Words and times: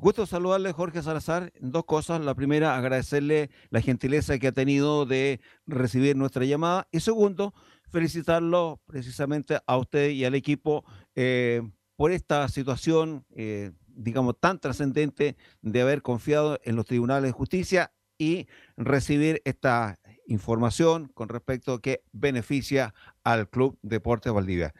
Gusto 0.00 0.26
saludarle, 0.26 0.70
Jorge 0.72 1.02
Salazar. 1.02 1.52
Dos 1.58 1.84
cosas. 1.84 2.20
La 2.20 2.36
primera, 2.36 2.76
agradecerle 2.76 3.50
la 3.70 3.80
gentileza 3.80 4.38
que 4.38 4.46
ha 4.46 4.52
tenido 4.52 5.06
de 5.06 5.40
recibir 5.66 6.14
nuestra 6.14 6.44
llamada. 6.44 6.86
Y 6.92 7.00
segundo, 7.00 7.52
felicitarlo 7.90 8.80
precisamente 8.86 9.58
a 9.66 9.76
usted 9.76 10.10
y 10.10 10.24
al 10.24 10.36
equipo 10.36 10.84
eh, 11.16 11.62
por 11.96 12.12
esta 12.12 12.48
situación, 12.48 13.26
eh, 13.34 13.72
digamos, 13.88 14.38
tan 14.38 14.60
trascendente 14.60 15.36
de 15.62 15.80
haber 15.82 16.00
confiado 16.02 16.60
en 16.62 16.76
los 16.76 16.86
tribunales 16.86 17.30
de 17.30 17.32
justicia 17.32 17.92
y 18.16 18.46
recibir 18.76 19.42
esta 19.44 19.98
información 20.28 21.08
con 21.08 21.28
respecto 21.28 21.72
a 21.72 21.80
que 21.80 22.04
beneficia 22.12 22.94
al 23.24 23.48
Club 23.48 23.76
Deportes 23.82 24.32
Valdivia. 24.32 24.72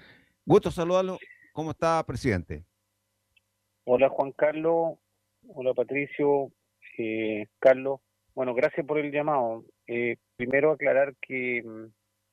Gusto 0.46 0.70
saludarlo. 0.70 1.18
¿Cómo 1.52 1.72
está, 1.72 2.04
presidente? 2.06 2.64
Hola, 3.82 4.08
Juan 4.10 4.30
Carlos. 4.30 4.98
Hola 5.50 5.72
Patricio, 5.72 6.52
eh, 6.98 7.46
Carlos. 7.58 8.00
Bueno, 8.34 8.54
gracias 8.54 8.84
por 8.86 8.98
el 8.98 9.10
llamado. 9.10 9.64
Eh, 9.86 10.16
primero 10.36 10.72
aclarar 10.72 11.14
que 11.22 11.62
mm, 11.64 11.86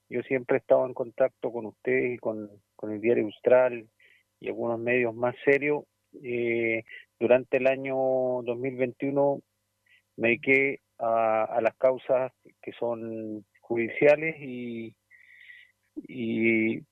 yo 0.09 0.21
siempre 0.23 0.57
he 0.57 0.59
estado 0.59 0.85
en 0.85 0.93
contacto 0.93 1.49
con 1.49 1.65
ustedes 1.65 2.15
y 2.15 2.17
con, 2.17 2.49
el 2.83 2.99
Diario 2.99 3.23
Austral 3.23 3.87
y 4.41 4.47
algunos 4.49 4.79
medios 4.79 5.15
más 5.15 5.33
serios. 5.45 5.85
Eh, 6.23 6.83
durante 7.17 7.57
el 7.57 7.67
año 7.67 7.95
2021 7.95 9.39
me 10.17 10.27
dediqué 10.27 10.81
a, 10.99 11.59
las 11.61 11.75
causas 11.77 12.33
que 12.61 12.73
son 12.73 13.45
judiciales 13.61 14.35
y, 14.41 14.93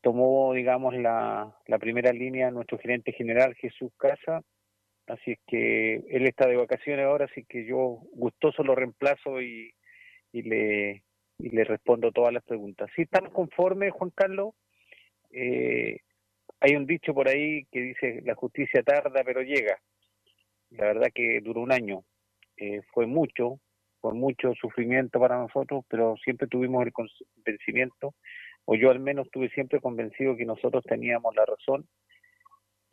tomó, 0.02 0.54
digamos, 0.54 0.96
la, 0.96 1.54
la 1.68 1.80
primera 1.80 2.14
línea 2.14 2.50
nuestro 2.50 2.78
gerente 2.78 3.12
general 3.12 3.56
Jesús 3.56 3.92
Casa 3.98 4.42
Así 5.08 5.32
es 5.32 5.40
que 5.48 5.96
él 6.10 6.26
está 6.28 6.48
de 6.48 6.56
vacaciones 6.56 7.06
ahora, 7.06 7.26
así 7.26 7.44
que 7.44 7.66
yo 7.66 8.00
gustoso 8.14 8.64
lo 8.64 8.74
reemplazo 8.74 9.42
y, 9.42 9.74
le, 10.32 11.04
le 11.38 11.64
respondo 11.64 12.12
todas 12.12 12.34
las 12.34 12.44
preguntas. 12.44 12.90
Si 12.96 13.04
estamos 13.04 13.34
conformes, 13.34 13.92
Juan 13.94 14.12
Carlos. 14.12 14.54
Eh, 15.32 16.00
hay 16.60 16.76
un 16.76 16.86
dicho 16.86 17.14
por 17.14 17.28
ahí 17.28 17.66
que 17.72 17.82
dice 17.82 18.22
la 18.24 18.36
justicia 18.36 18.84
tarda 18.84 19.24
pero 19.26 19.42
llega. 19.42 19.80
La 20.70 20.86
verdad 20.86 21.08
que 21.14 21.42
duró 21.42 21.62
un 21.62 21.74
año. 21.74 22.04
Eh, 22.56 22.82
fue 22.94 23.06
mucho, 23.06 23.60
fue 24.00 24.14
mucho 24.14 24.54
sufrimiento 24.54 25.20
para 25.20 25.38
nosotros, 25.38 25.84
pero 25.90 26.16
siempre 26.24 26.48
tuvimos 26.48 26.86
el 26.86 26.94
convencimiento, 26.94 28.14
o 28.66 28.76
yo 28.76 28.92
al 28.92 29.00
menos 29.00 29.26
estuve 29.26 29.50
siempre 29.50 29.82
convencido 29.82 30.38
que 30.38 30.46
nosotros 30.46 30.84
teníamos 30.86 31.36
la 31.36 31.46
razón 31.46 31.88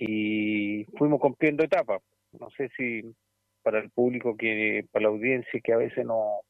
y 0.01 0.85
fuimos 0.97 1.21
cumpliendo 1.21 1.63
etapas. 1.63 2.03
No 2.33 2.49
sé 2.57 2.71
si 2.77 3.03
para 3.63 3.79
el 3.79 3.91
público, 3.91 4.37
que 4.37 4.87
para 4.91 5.05
la 5.05 5.09
audiencia 5.11 5.61
que 5.63 5.73
a 5.75 5.77
veces 5.77 6.07
no, 6.07 6.41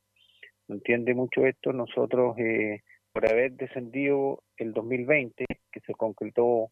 entiende 0.69 1.15
mucho 1.15 1.45
esto, 1.45 1.73
nosotros 1.73 2.39
eh, 2.39 2.83
por 3.13 3.29
haber 3.29 3.53
descendido 3.53 4.45
el 4.57 4.73
2020, 4.73 5.45
que 5.73 5.81
se 5.81 5.95
concretó 5.95 6.71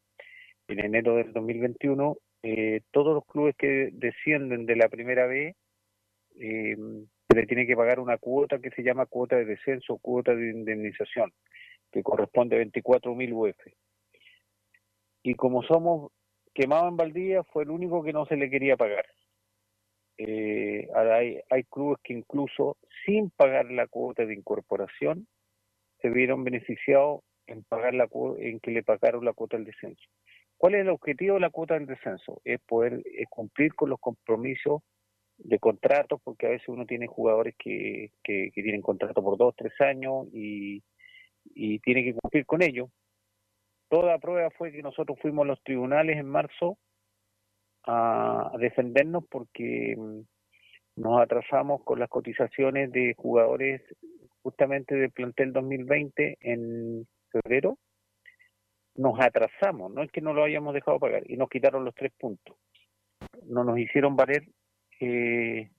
en 0.68 0.78
enero 0.78 1.16
del 1.16 1.32
2021, 1.32 2.16
eh, 2.44 2.82
todos 2.92 3.14
los 3.14 3.26
clubes 3.26 3.56
que 3.56 3.90
descienden 3.92 4.64
de 4.64 4.76
la 4.76 4.88
primera 4.88 5.26
vez 5.26 5.56
eh, 6.38 6.76
se 7.28 7.36
le 7.36 7.46
tiene 7.46 7.66
que 7.66 7.76
pagar 7.76 7.98
una 7.98 8.18
cuota 8.18 8.60
que 8.60 8.70
se 8.70 8.82
llama 8.82 9.06
cuota 9.06 9.34
de 9.34 9.46
descenso, 9.46 9.98
cuota 9.98 10.32
de 10.34 10.50
indemnización, 10.50 11.32
que 11.90 12.04
corresponde 12.04 12.56
a 12.56 12.64
24.000 12.64 13.32
UF. 13.32 13.56
Y 15.24 15.34
como 15.34 15.64
somos 15.64 16.12
quemado 16.58 16.88
en 16.88 16.96
Valdivia 16.96 17.44
fue 17.44 17.62
el 17.62 17.70
único 17.70 18.02
que 18.02 18.12
no 18.12 18.26
se 18.26 18.36
le 18.36 18.50
quería 18.50 18.76
pagar. 18.76 19.06
Eh, 20.16 20.88
hay, 21.48 21.64
clubes 21.70 22.00
que 22.02 22.14
incluso 22.14 22.76
sin 23.06 23.30
pagar 23.30 23.70
la 23.70 23.86
cuota 23.86 24.26
de 24.26 24.34
incorporación 24.34 25.28
se 26.02 26.10
vieron 26.10 26.42
beneficiados 26.42 27.20
en 27.46 27.62
pagar 27.62 27.94
la 27.94 28.08
en 28.40 28.58
que 28.58 28.72
le 28.72 28.82
pagaron 28.82 29.24
la 29.24 29.34
cuota 29.34 29.56
del 29.56 29.66
descenso. 29.66 30.02
¿Cuál 30.56 30.74
es 30.74 30.80
el 30.80 30.88
objetivo 30.88 31.34
de 31.34 31.40
la 31.42 31.50
cuota 31.50 31.74
del 31.74 31.86
descenso? 31.86 32.40
Es 32.44 32.58
poder 32.62 33.04
cumplir 33.30 33.76
con 33.76 33.90
los 33.90 34.00
compromisos 34.00 34.82
de 35.36 35.60
contratos, 35.60 36.20
porque 36.24 36.46
a 36.46 36.50
veces 36.50 36.68
uno 36.68 36.86
tiene 36.86 37.06
jugadores 37.06 37.54
que, 37.56 38.10
que, 38.24 38.50
tienen 38.52 38.82
contrato 38.82 39.22
por 39.22 39.38
dos, 39.38 39.54
tres 39.56 39.80
años 39.80 40.26
y, 40.32 40.82
y 41.44 41.78
tiene 41.78 42.02
que 42.02 42.14
cumplir 42.14 42.44
con 42.46 42.62
ellos 42.62 42.90
toda 43.88 44.18
prueba 44.18 44.50
fue 44.50 44.72
que 44.72 44.82
nosotros 44.82 45.18
fuimos 45.20 45.44
a 45.44 45.48
los 45.48 45.62
tribunales 45.62 46.18
en 46.18 46.26
marzo 46.26 46.78
a, 47.84 48.52
defendernos 48.58 49.24
porque 49.30 49.94
mm, 49.96 50.20
nos 51.00 51.20
atrasamos 51.20 51.82
con 51.84 51.98
las 51.98 52.08
cotizaciones 52.08 52.92
de 52.92 53.14
jugadores 53.16 53.82
justamente 54.42 54.94
del 54.94 55.10
plantel 55.10 55.52
2020 55.52 56.38
en 56.40 57.06
febrero. 57.30 57.78
Nos 58.96 59.20
atrasamos, 59.20 59.92
no 59.92 60.02
es 60.02 60.10
que 60.10 60.20
no 60.20 60.34
lo 60.34 60.44
hayamos 60.44 60.74
dejado 60.74 60.98
pagar, 60.98 61.22
y 61.30 61.36
nos 61.36 61.48
quitaron 61.48 61.84
los 61.84 61.94
tres 61.94 62.12
puntos. 62.18 62.56
No 63.44 63.62
nos 63.62 63.78
hicieron 63.78 64.16
valer 64.16 64.42
eh, 65.00 65.70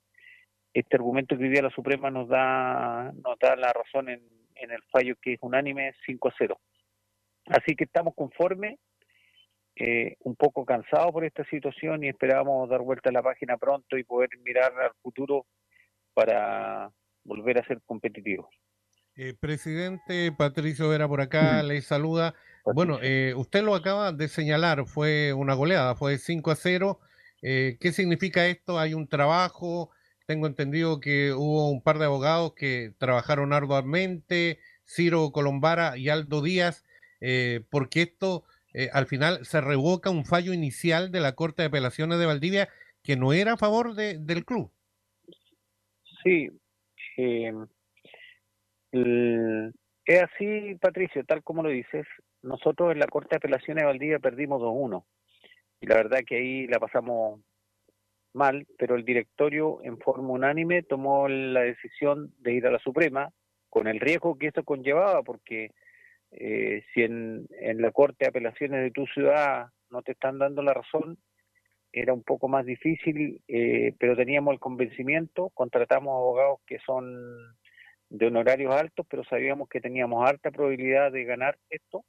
este 0.73 0.95
argumento 0.95 1.37
que 1.37 1.43
hoy 1.43 1.49
día 1.49 1.61
la 1.61 1.69
Suprema 1.69 2.09
nos 2.09 2.29
da, 2.29 3.11
nos 3.11 3.37
da 3.39 3.55
la 3.57 3.73
razón 3.73 4.07
en, 4.09 4.21
en 4.55 4.71
el 4.71 4.81
fallo 4.83 5.15
que 5.21 5.33
es 5.33 5.39
unánime 5.41 5.93
5 6.05 6.27
a 6.29 6.33
0. 6.37 6.57
Así 7.49 7.75
que 7.75 7.85
estamos 7.85 8.13
conformes, 8.15 8.79
eh, 9.75 10.17
un 10.21 10.35
poco 10.35 10.65
cansados 10.65 11.11
por 11.11 11.25
esta 11.25 11.43
situación 11.45 12.03
y 12.03 12.09
esperamos 12.09 12.69
dar 12.69 12.81
vuelta 12.81 13.09
a 13.09 13.13
la 13.13 13.23
página 13.23 13.57
pronto 13.57 13.97
y 13.97 14.03
poder 14.03 14.29
mirar 14.43 14.71
al 14.79 14.91
futuro 15.01 15.45
para 16.13 16.91
volver 17.23 17.59
a 17.59 17.65
ser 17.65 17.81
competitivos. 17.85 18.47
Eh, 19.15 19.33
presidente 19.39 20.31
Patricio 20.31 20.89
Vera 20.89 21.07
por 21.07 21.21
acá, 21.21 21.63
le 21.63 21.81
saluda. 21.81 22.35
Bueno, 22.65 22.99
eh, 23.01 23.33
usted 23.35 23.63
lo 23.63 23.73
acaba 23.73 24.11
de 24.11 24.27
señalar, 24.27 24.85
fue 24.85 25.33
una 25.33 25.55
goleada, 25.55 25.95
fue 25.95 26.17
5 26.17 26.51
a 26.51 26.55
0. 26.55 26.99
¿Qué 27.41 27.91
significa 27.93 28.45
esto? 28.47 28.77
¿Hay 28.77 28.93
un 28.93 29.07
trabajo? 29.07 29.91
Tengo 30.25 30.45
entendido 30.45 30.99
que 30.99 31.31
hubo 31.31 31.69
un 31.71 31.81
par 31.81 31.97
de 31.99 32.05
abogados 32.05 32.53
que 32.53 32.93
trabajaron 32.97 33.53
arduamente, 33.53 34.59
Ciro 34.85 35.31
Colombara 35.31 35.97
y 35.97 36.09
Aldo 36.09 36.41
Díaz. 36.41 36.83
Eh, 37.22 37.62
porque 37.69 38.03
esto 38.03 38.44
eh, 38.74 38.90
al 38.94 39.07
final 39.07 39.46
se 39.46 39.62
revoca 39.62 40.09
un 40.09 40.25
fallo 40.25 40.53
inicial 40.53 41.12
de 41.12 41.19
la 41.19 41.34
Corte 41.34 41.62
de 41.62 41.68
Apelaciones 41.68 42.19
de 42.19 42.25
Valdivia 42.25 42.69
que 43.03 43.16
no 43.16 43.34
era 43.34 43.53
a 43.53 43.57
favor 43.57 43.96
de, 43.96 44.18
del 44.19 44.46
club. 44.46 44.72
Sí, 46.24 46.50
eh, 47.18 47.53
es 48.91 50.24
así, 50.24 50.75
Patricio, 50.81 51.24
tal 51.25 51.44
como 51.44 51.63
lo 51.63 51.69
dices. 51.69 52.06
Nosotros 52.41 52.91
en 52.91 53.00
la 53.00 53.07
Corte 53.07 53.30
de 53.31 53.38
Apelaciones 53.38 53.84
de 53.84 53.88
Valdivia 53.88 54.19
perdimos 54.19 54.62
2-1 54.62 55.03
y 55.81 55.88
la 55.88 55.96
verdad 55.96 56.19
que 56.25 56.38
ahí 56.38 56.68
la 56.68 56.80
pasamos 56.80 57.41
mal, 58.34 58.68
pero 58.78 58.96
el 58.96 59.06
directorio 59.06 59.80
en 59.84 59.97
forma 59.97 60.30
unánime 60.30 60.84
tomó 60.84 61.28
la 61.28 61.62
decisión 61.62 62.34
de 62.40 62.53
ir 62.53 62.68
a 62.68 62.72
la 62.72 62.80
Suprema 62.80 63.31
con 63.69 63.88
el 63.88 64.00
riesgo 64.00 64.38
que 64.38 64.47
esto 64.47 64.63
conllevaba, 64.63 65.24
porque 65.24 65.72
eh, 66.31 66.84
si 66.94 67.03
en, 67.03 67.47
en 67.59 67.81
la 67.81 67.91
Corte 67.91 68.25
de 68.25 68.29
Apelaciones 68.29 68.81
de 68.81 68.91
tu 68.91 69.06
ciudad 69.07 69.67
no 69.90 70.01
te 70.01 70.12
están 70.12 70.38
dando 70.38 70.62
la 70.62 70.73
razón, 70.73 71.17
era 71.91 72.13
un 72.13 72.23
poco 72.23 72.47
más 72.47 72.66
difícil, 72.66 73.41
eh, 73.47 73.94
pero 74.00 74.16
teníamos 74.16 74.53
el 74.53 74.59
convencimiento, 74.59 75.50
contratamos 75.50 76.13
abogados 76.13 76.59
que 76.68 76.79
son 76.79 77.57
de 78.09 78.28
honorarios 78.28 78.73
altos, 78.73 79.06
pero 79.09 79.23
sabíamos 79.23 79.69
que 79.69 79.81
teníamos 79.81 80.28
alta 80.28 80.51
probabilidad 80.51 81.12
de 81.12 81.23
ganar 81.23 81.57
esto. 81.69 82.06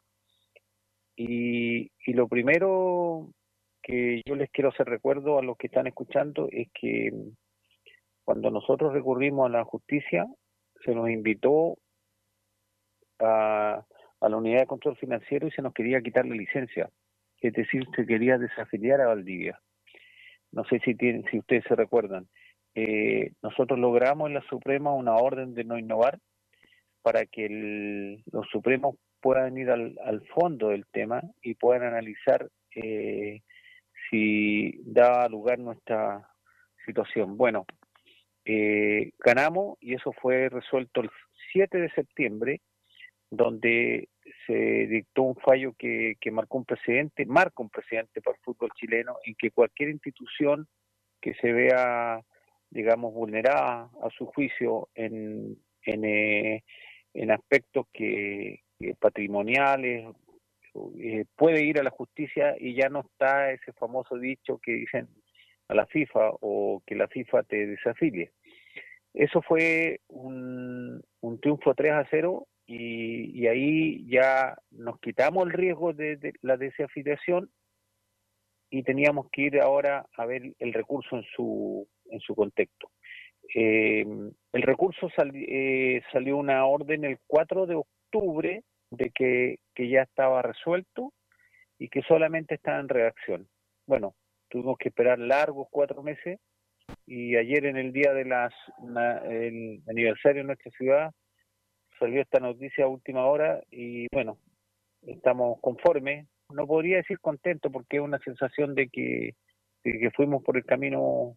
Y, 1.16 1.90
y 2.06 2.12
lo 2.12 2.28
primero 2.28 3.28
que 3.82 4.22
yo 4.26 4.36
les 4.36 4.50
quiero 4.50 4.70
hacer 4.70 4.86
recuerdo 4.86 5.38
a 5.38 5.42
los 5.42 5.56
que 5.56 5.66
están 5.66 5.86
escuchando 5.86 6.48
es 6.50 6.68
que 6.72 7.10
cuando 8.24 8.50
nosotros 8.50 8.92
recurrimos 8.92 9.46
a 9.46 9.52
la 9.52 9.64
justicia, 9.64 10.26
se 10.84 10.94
nos 10.94 11.10
invitó 11.10 11.78
a 13.18 13.84
a 14.20 14.28
la 14.28 14.36
unidad 14.36 14.60
de 14.60 14.66
control 14.66 14.96
financiero 14.96 15.46
y 15.46 15.50
se 15.50 15.62
nos 15.62 15.72
quería 15.72 16.00
quitar 16.00 16.26
la 16.26 16.34
licencia, 16.34 16.90
es 17.40 17.52
decir, 17.52 17.84
se 17.96 18.06
quería 18.06 18.38
desafiliar 18.38 19.00
a 19.00 19.08
Valdivia. 19.08 19.60
No 20.52 20.64
sé 20.64 20.80
si, 20.84 20.94
tienen, 20.94 21.24
si 21.30 21.38
ustedes 21.38 21.64
se 21.66 21.76
recuerdan. 21.76 22.28
Eh, 22.74 23.32
nosotros 23.42 23.78
logramos 23.78 24.28
en 24.28 24.34
la 24.34 24.42
Suprema 24.42 24.94
una 24.94 25.14
orden 25.14 25.54
de 25.54 25.64
no 25.64 25.78
innovar 25.78 26.18
para 27.02 27.24
que 27.26 28.20
los 28.30 28.46
Supremos 28.48 28.96
puedan 29.20 29.56
ir 29.58 29.70
al, 29.70 30.22
fondo 30.34 30.68
del 30.68 30.86
tema 30.86 31.22
y 31.42 31.54
puedan 31.54 31.82
analizar 31.84 32.48
eh, 32.74 33.42
si 34.08 34.80
da 34.84 35.28
lugar 35.28 35.58
nuestra 35.58 36.28
situación. 36.84 37.36
Bueno, 37.36 37.66
eh, 38.44 39.12
ganamos 39.18 39.76
y 39.80 39.94
eso 39.94 40.12
fue 40.12 40.48
resuelto 40.48 41.02
el 41.02 41.10
7 41.52 41.78
de 41.78 41.90
septiembre 41.90 42.60
donde 43.30 44.08
se 44.46 44.86
dictó 44.86 45.22
un 45.22 45.36
fallo 45.36 45.74
que, 45.78 46.16
marcó 46.32 46.58
un 46.58 46.64
precedente, 46.64 47.24
marca 47.26 47.62
un 47.62 47.70
precedente 47.70 48.20
para 48.20 48.36
el 48.36 48.42
fútbol 48.42 48.70
chileno, 48.74 49.16
en 49.24 49.34
que 49.36 49.52
cualquier 49.52 49.90
institución 49.90 50.66
que 51.20 51.34
se 51.34 51.52
vea, 51.52 52.20
digamos, 52.70 53.14
vulnerada 53.14 53.90
a 54.02 54.10
su 54.16 54.26
juicio 54.26 54.88
en, 54.94 55.56
en, 55.84 56.04
eh, 56.04 56.64
en 57.14 57.30
aspectos 57.30 57.86
que, 57.92 58.60
patrimoniales, 58.98 60.06
eh, 60.98 61.24
puede 61.36 61.62
ir 61.64 61.78
a 61.78 61.82
la 61.82 61.90
justicia 61.90 62.56
y 62.58 62.74
ya 62.74 62.88
no 62.88 63.00
está 63.00 63.52
ese 63.52 63.72
famoso 63.74 64.16
dicho 64.16 64.58
que 64.58 64.72
dicen 64.72 65.08
a 65.68 65.74
la 65.74 65.86
FIFA 65.86 66.30
o 66.40 66.82
que 66.86 66.94
la 66.94 67.08
FIFA 67.08 67.42
te 67.44 67.66
desafilie. 67.66 68.32
Eso 69.12 69.42
fue 69.42 70.00
un, 70.08 71.02
un 71.20 71.40
triunfo 71.40 71.74
3 71.74 71.92
a 71.92 72.06
0 72.10 72.46
y, 72.72 73.48
ahí 73.48 74.06
ya 74.08 74.56
nos 74.70 75.00
quitamos 75.00 75.44
el 75.44 75.52
riesgo 75.52 75.92
de, 75.92 76.34
la 76.42 76.56
desafiliación 76.56 77.50
y 78.70 78.84
teníamos 78.84 79.28
que 79.32 79.42
ir 79.42 79.60
ahora 79.60 80.06
a 80.16 80.24
ver 80.24 80.54
el 80.56 80.72
recurso 80.72 81.16
en 81.16 81.24
su, 81.34 81.88
en 82.10 82.20
su 82.20 82.36
contexto. 82.36 82.92
Eh, 83.56 84.06
el 84.52 84.62
recurso 84.62 85.08
eh, 85.34 86.00
salió 86.12 86.36
una 86.36 86.64
orden 86.64 87.04
el 87.04 87.18
4 87.26 87.66
de 87.66 87.74
octubre 87.74 88.62
de 88.90 89.10
que, 89.10 89.58
que 89.74 89.88
ya 89.88 90.02
estaba 90.02 90.40
resuelto 90.40 91.12
y 91.76 91.88
que 91.88 92.02
solamente 92.02 92.54
estaba 92.54 92.78
en 92.78 92.88
redacción. 92.88 93.48
Bueno, 93.86 94.14
tuvimos 94.48 94.78
que 94.78 94.90
esperar 94.90 95.18
largos 95.18 95.66
cuatro 95.72 96.04
meses 96.04 96.38
y 97.04 97.34
ayer 97.34 97.66
en 97.66 97.76
el 97.76 97.92
día 97.92 98.12
de 98.12 98.24
las 98.26 98.52
el 99.24 99.82
aniversario 99.88 100.42
de 100.42 100.46
nuestra 100.46 100.70
ciudad 100.72 101.12
salió 102.00 102.20
esta 102.20 102.40
noticia 102.40 102.84
a 102.84 102.88
última 102.88 103.26
hora 103.26 103.62
y 103.70 104.06
bueno, 104.12 104.38
estamos 105.06 105.60
conformes. 105.60 106.26
No 106.52 106.66
podría 106.66 106.96
decir 106.96 107.20
contento 107.20 107.70
porque 107.70 107.98
es 107.98 108.02
una 108.02 108.18
sensación 108.18 108.74
de 108.74 108.88
que, 108.88 109.36
de 109.84 109.98
que 110.00 110.10
fuimos 110.10 110.42
por 110.42 110.56
el 110.56 110.64
camino 110.64 111.36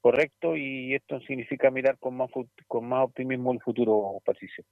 correcto 0.00 0.56
y 0.56 0.94
esto 0.94 1.20
significa 1.20 1.70
mirar 1.70 1.98
con 1.98 2.16
más, 2.16 2.30
con 2.66 2.88
más 2.88 3.04
optimismo 3.04 3.52
el 3.52 3.60
futuro, 3.60 4.18
Patricio. 4.24 4.64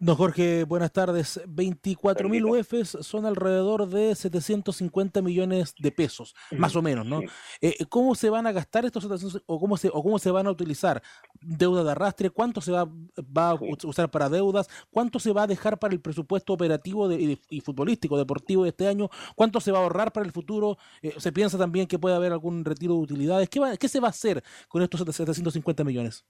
Don 0.00 0.14
Jorge, 0.14 0.62
buenas 0.62 0.92
tardes. 0.92 1.40
24 1.48 2.28
mil 2.28 2.44
UFs 2.44 2.98
son 3.00 3.26
alrededor 3.26 3.88
de 3.88 4.14
750 4.14 5.20
millones 5.22 5.74
de 5.76 5.90
pesos, 5.90 6.36
más 6.52 6.76
o 6.76 6.82
menos, 6.82 7.04
¿no? 7.04 7.20
Eh, 7.60 7.74
¿Cómo 7.88 8.14
se 8.14 8.30
van 8.30 8.46
a 8.46 8.52
gastar 8.52 8.84
estos 8.84 9.02
700 9.02 9.42
o 9.44 9.58
cómo 9.58 9.76
se, 9.76 9.88
o 9.88 10.00
cómo 10.00 10.20
se 10.20 10.30
van 10.30 10.46
a 10.46 10.52
utilizar? 10.52 11.02
¿Deuda 11.40 11.82
de 11.82 11.90
arrastre? 11.90 12.30
¿Cuánto 12.30 12.60
se 12.60 12.70
va, 12.70 12.88
va 13.36 13.50
a 13.50 13.58
usar 13.84 14.08
para 14.08 14.28
deudas? 14.28 14.68
¿Cuánto 14.88 15.18
se 15.18 15.32
va 15.32 15.42
a 15.42 15.46
dejar 15.48 15.80
para 15.80 15.94
el 15.94 16.00
presupuesto 16.00 16.52
operativo 16.52 17.10
y, 17.10 17.60
futbolístico, 17.60 18.16
deportivo 18.16 18.62
de 18.62 18.68
este 18.68 18.86
año? 18.86 19.10
¿Cuánto 19.34 19.60
se 19.60 19.72
va 19.72 19.80
a 19.80 19.82
ahorrar 19.82 20.12
para 20.12 20.26
el 20.26 20.30
futuro? 20.30 20.78
Eh, 21.02 21.14
¿Se 21.18 21.32
piensa 21.32 21.58
también 21.58 21.88
que 21.88 21.98
puede 21.98 22.14
haber 22.14 22.30
algún 22.30 22.64
retiro 22.64 22.94
de 22.94 23.00
utilidades? 23.00 23.48
¿Qué, 23.48 23.60
¿Qué 23.80 23.88
se 23.88 23.98
va 23.98 24.06
a 24.06 24.10
hacer 24.10 24.44
con 24.68 24.80
estos 24.80 25.00
750 25.00 25.82
millones? 25.82 26.24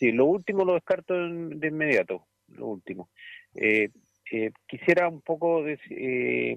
Sí, 0.00 0.10
lo 0.10 0.24
último 0.24 0.64
lo 0.64 0.74
descarto 0.74 1.14
de 1.14 1.68
inmediato 1.68 2.26
lo 2.48 2.66
último. 2.66 3.10
Eh, 3.54 3.90
eh, 4.30 4.50
quisiera 4.66 5.08
un 5.08 5.22
poco 5.22 5.66
eh, 5.66 6.56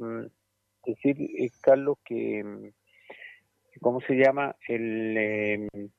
decir, 0.85 1.51
Carlos, 1.61 1.97
que, 2.03 2.43
¿cómo 3.79 4.01
se 4.01 4.15
llama? 4.15 4.55
El, 4.67 5.89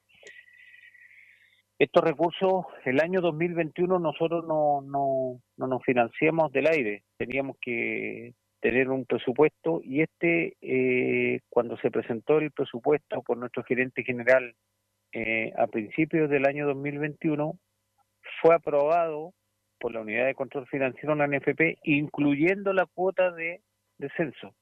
estos 1.78 2.04
recursos, 2.04 2.66
el 2.84 3.00
año 3.00 3.20
2021 3.20 3.98
nosotros 3.98 4.44
no, 4.46 4.82
no, 4.82 5.40
no 5.56 5.66
nos 5.66 5.82
financiamos 5.82 6.52
del 6.52 6.68
aire, 6.68 7.04
teníamos 7.16 7.56
que 7.60 8.34
tener 8.60 8.88
un 8.90 9.04
presupuesto 9.04 9.80
y 9.82 10.02
este, 10.02 11.42
cuando 11.48 11.76
se 11.78 11.90
presentó 11.90 12.38
el 12.38 12.52
presupuesto 12.52 13.22
por 13.22 13.36
nuestro 13.36 13.64
gerente 13.64 14.04
general 14.04 14.54
a 15.56 15.66
principios 15.66 16.30
del 16.30 16.46
año 16.46 16.66
2021, 16.68 17.58
fue 18.40 18.54
aprobado 18.54 19.34
por 19.82 19.92
la 19.92 20.00
Unidad 20.00 20.26
de 20.26 20.36
Control 20.36 20.64
Financiero, 20.68 21.16
la 21.16 21.26
NFP, 21.26 21.78
incluyendo 21.82 22.72
la 22.72 22.86
cuota 22.86 23.32
de 23.32 23.62
descenso. 23.98 24.54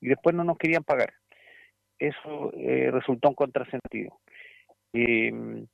Y 0.00 0.08
después 0.08 0.34
no 0.34 0.42
nos 0.42 0.56
querían 0.56 0.82
pagar. 0.82 1.12
Eso 1.98 2.50
eh, 2.54 2.90
resultó 2.90 3.28
un 3.28 3.34
contrasentido. 3.34 4.18
Em, 4.94 5.66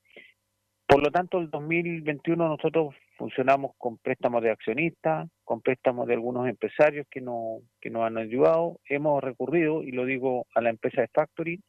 por 0.88 1.04
lo 1.04 1.12
tanto, 1.12 1.38
el 1.38 1.50
2021 1.50 2.48
nosotros 2.48 2.96
funcionamos 3.16 3.76
con 3.78 3.96
préstamos 3.98 4.42
de 4.42 4.50
accionistas, 4.50 5.28
con 5.44 5.60
préstamos 5.60 6.08
de 6.08 6.14
algunos 6.14 6.48
empresarios 6.48 7.06
que, 7.08 7.20
no, 7.20 7.60
que 7.80 7.90
nos 7.90 8.02
han 8.02 8.18
ayudado. 8.18 8.80
Hemos 8.88 9.22
recurrido, 9.22 9.84
y 9.84 9.92
lo 9.92 10.04
digo, 10.04 10.48
a 10.52 10.60
la 10.60 10.70
empresa 10.70 11.02
de 11.02 11.08
Factory 11.14 11.60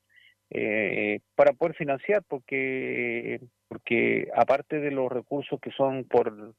eh, 0.50 1.19
para 1.35 1.53
poder 1.53 1.75
financiar, 1.75 2.23
porque, 2.27 3.39
porque 3.68 4.27
aparte 4.35 4.79
de 4.79 4.89
los 4.89 5.12
recursos 5.12 5.59
que 5.62 5.71
son 5.71 6.06
por 6.06 6.56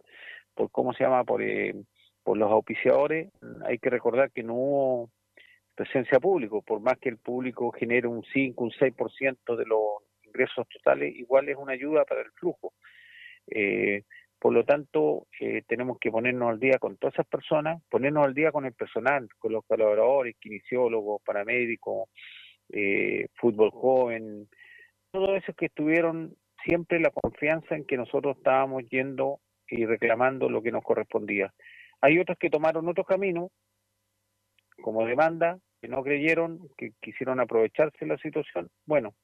por 0.55 0.71
cómo 0.71 0.93
se 0.93 1.05
llama, 1.05 1.25
por, 1.25 1.43
eh, 1.43 1.75
por 2.23 2.37
los 2.37 2.51
auspiciadores, 2.51 3.31
hay 3.67 3.79
que 3.79 3.91
recordar 3.91 4.31
que 4.31 4.43
no 4.43 4.55
hubo 4.55 5.11
presencia 5.75 6.21
público, 6.21 6.63
por 6.63 6.81
más 6.81 6.99
que 6.99 7.09
el 7.09 7.19
público 7.19 7.73
genere 7.73 8.07
un 8.07 8.23
5, 8.33 8.65
un 8.65 8.71
6% 8.71 9.57
de 9.57 9.67
los 9.67 9.81
ingresos 10.25 10.67
totales, 10.69 11.15
igual 11.17 11.49
es 11.49 11.57
una 11.57 11.73
ayuda 11.73 12.05
para 12.05 12.23
el 12.23 12.31
flujo. 12.33 12.73
Eh, 13.49 14.03
por 14.39 14.53
lo 14.53 14.65
tanto, 14.65 15.29
eh, 15.41 15.63
tenemos 15.69 15.99
que 16.01 16.11
ponernos 16.11 16.51
al 16.51 16.59
día 16.59 16.79
con 16.79 16.97
todas 16.97 17.15
esas 17.15 17.27
personas, 17.27 17.81
ponernos 17.89 18.27
al 18.27 18.35
día 18.35 18.51
con 18.51 18.65
el 18.67 18.73
personal, 18.73 19.29
con 19.39 19.53
los 19.53 19.65
colaboradores, 19.65 20.35
kinesiólogos, 20.41 21.23
paramédicos, 21.23 22.09
eh, 22.73 23.29
fútbol 23.35 23.71
joven, 23.71 24.49
todos 25.13 25.37
esos 25.37 25.55
que 25.55 25.67
estuvieron 25.67 26.35
siempre 26.65 26.99
la 26.99 27.11
confianza 27.11 27.77
en 27.77 27.85
que 27.85 27.97
nosotros 27.97 28.37
estábamos 28.37 28.83
yendo 28.89 29.41
y 29.69 29.87
reclamando 29.87 30.49
lo 30.49 30.63
que 30.63 30.73
nos 30.73 30.85
correspondía. 30.85 31.53
Hay 32.01 32.19
otros 32.19 32.39
que 32.39 32.51
tomaron 32.51 32.89
otro 32.89 33.05
camino, 33.05 33.51
como 34.83 35.07
demanda, 35.07 35.59
que 35.81 35.89
no 35.89 36.03
creyeron, 36.03 36.69
que 36.77 36.93
quisieron 37.01 37.41
aprovecharse 37.41 38.07
la 38.07 38.19
situación. 38.19 38.71
Bueno, 38.87 39.15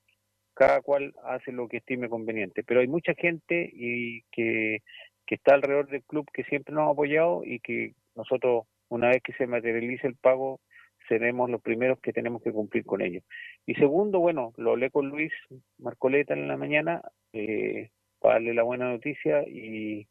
cada 0.55 0.81
cual 0.81 1.15
hace 1.25 1.53
lo 1.53 1.69
que 1.69 1.77
estime 1.77 2.09
conveniente, 2.09 2.65
pero 2.65 2.81
hay 2.81 2.89
mucha 2.89 3.15
gente 3.15 3.71
y 3.73 4.23
que, 4.33 4.83
está 5.27 5.55
alrededor 5.55 5.89
del 5.89 6.03
club 6.05 6.27
que 6.33 6.43
siempre 6.45 6.75
nos 6.75 6.89
ha 6.89 6.93
apoyado 6.93 7.43
y 7.45 7.61
que 7.61 7.93
nosotros, 8.17 8.65
una 8.89 9.09
vez 9.11 9.23
que 9.23 9.35
se 9.35 9.47
materialice 9.47 10.07
el 10.07 10.17
pago, 10.17 10.61
seremos 11.07 11.49
los 11.51 11.61
primeros 11.61 12.01
que 12.01 12.13
tenemos 12.13 12.43
que 12.43 12.51
cumplir 12.51 12.85
con 12.85 13.03
ello. 13.03 13.21
Y 13.67 13.75
segundo, 13.75 14.19
bueno, 14.19 14.53
lo 14.57 14.73
hablé 14.73 14.91
con 14.91 15.11
Luis 15.11 15.33
Marcoleta 15.79 16.35
en 16.35 16.49
la 16.49 16.57
mañana 16.57 17.03
eh, 17.33 17.91
para 18.19 18.35
darle 18.35 18.55
la 18.55 18.63
buena 18.63 18.91
noticia 18.91 19.43
y, 19.47 20.09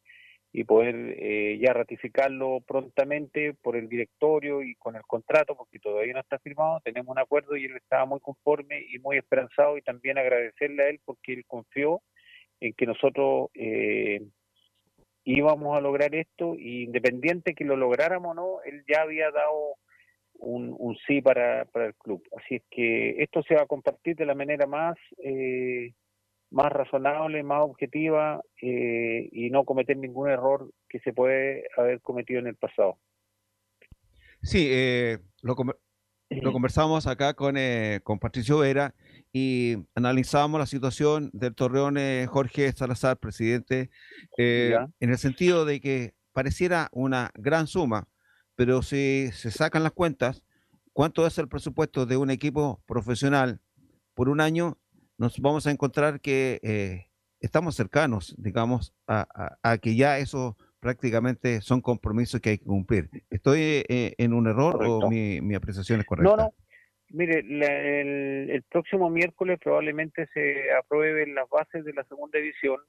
y 0.57 0.63
poder 0.63 0.95
eh, 1.19 1.59
ya 1.61 1.71
ratificarlo 1.71 2.61
prontamente 2.61 3.53
por 3.53 3.77
el 3.77 3.87
directorio 3.87 4.63
y 4.63 4.73
con 4.73 4.95
el 4.95 5.03
contrato, 5.03 5.55
porque 5.55 5.77
todavía 5.77 6.15
no 6.15 6.19
está 6.19 6.39
firmado, 6.39 6.81
tenemos 6.83 7.11
un 7.11 7.19
acuerdo 7.19 7.55
y 7.55 7.65
él 7.65 7.75
estaba 7.75 8.05
muy 8.07 8.19
conforme 8.19 8.83
y 8.89 8.97
muy 8.97 9.17
esperanzado 9.17 9.77
y 9.77 9.83
también 9.83 10.17
agradecerle 10.17 10.81
a 10.81 10.89
él 10.89 10.99
porque 11.05 11.33
él 11.33 11.45
confió 11.45 12.01
en 12.59 12.73
que 12.73 12.87
nosotros 12.87 13.51
eh, 13.53 14.19
íbamos 15.25 15.77
a 15.77 15.81
lograr 15.81 16.15
esto 16.15 16.55
y 16.57 16.85
independiente 16.85 17.53
que 17.53 17.63
lo 17.63 17.75
lográramos 17.75 18.31
o 18.31 18.33
no, 18.33 18.61
él 18.65 18.83
ya 18.91 19.03
había 19.03 19.29
dado 19.29 19.75
un, 20.39 20.75
un 20.75 20.97
sí 21.05 21.21
para, 21.21 21.65
para 21.65 21.85
el 21.85 21.93
club. 21.93 22.23
Así 22.35 22.55
es 22.55 22.63
que 22.71 23.21
esto 23.21 23.43
se 23.43 23.53
va 23.53 23.61
a 23.61 23.67
compartir 23.67 24.15
de 24.15 24.25
la 24.25 24.33
manera 24.33 24.65
más... 24.65 24.97
Eh, 25.23 25.93
más 26.49 26.71
razonable, 26.71 27.43
más 27.43 27.61
objetiva 27.61 28.41
eh, 28.61 29.29
y 29.31 29.49
no 29.49 29.65
cometer 29.65 29.97
ningún 29.97 30.29
error 30.29 30.71
que 30.89 30.99
se 30.99 31.13
puede 31.13 31.63
haber 31.77 32.01
cometido 32.01 32.39
en 32.39 32.47
el 32.47 32.55
pasado. 32.55 32.97
Sí, 34.41 34.67
eh, 34.69 35.19
lo, 35.41 35.55
lo, 36.29 36.53
conversamos 36.53 37.07
acá 37.07 37.33
con, 37.33 37.57
eh, 37.57 37.99
con 38.03 38.19
Patricio 38.19 38.59
Vera 38.59 38.93
y 39.33 39.77
analizamos 39.95 40.59
la 40.59 40.65
situación 40.65 41.29
del 41.33 41.55
Torreón 41.55 41.97
Jorge 42.27 42.71
Salazar, 42.71 43.17
presidente, 43.17 43.89
en 44.37 44.89
el 44.99 45.17
sentido 45.17 45.65
de 45.65 45.81
que 45.81 46.13
pareciera 46.31 46.89
una 46.91 47.31
gran 47.35 47.67
suma, 47.67 48.07
pero 48.55 48.81
si 48.81 49.29
se 49.33 49.51
sacan 49.51 49.83
las 49.83 49.91
cuentas, 49.91 50.43
¿cuánto 50.93 51.27
es 51.27 51.37
el 51.37 51.47
presupuesto 51.47 52.05
de 52.05 52.17
un 52.17 52.29
equipo 52.29 52.81
profesional 52.85 53.59
por 54.13 54.29
un 54.29 54.39
año? 54.39 54.77
Nos 55.17 55.39
vamos 55.39 55.67
a 55.67 55.71
encontrar 55.71 56.21
que 56.21 56.59
eh, 56.63 57.07
estamos 57.39 57.75
cercanos, 57.75 58.35
digamos, 58.37 58.93
a, 59.07 59.77
que 59.81 59.95
ya 59.95 60.19
eso 60.19 60.57
prácticamente 60.79 61.61
son 61.61 61.81
compromisos 61.81 62.39
que 62.39 62.51
hay 62.51 62.57
que 62.59 62.65
cumplir. 62.65 63.09
¿Estoy 63.29 63.83
eh, 63.89 64.13
en 64.17 64.33
un 64.33 64.47
error 64.47 64.83
o 64.85 65.09
mi, 65.09 65.55
apreciación 65.55 65.99
es 65.99 66.05
correcta? 66.05 66.29
No, 66.29 66.37
no. 66.37 66.53
Mire, 67.09 67.39
el, 67.39 68.63
próximo 68.69 69.09
miércoles 69.09 69.59
probablemente 69.63 70.27
se 70.33 70.71
aprueben 70.73 71.35
las 71.35 71.49
bases 71.49 71.85
de 71.85 71.93
la 71.93 72.03
segunda 72.03 72.37
edición 72.37 72.79